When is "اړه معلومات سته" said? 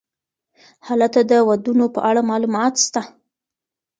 2.09-3.01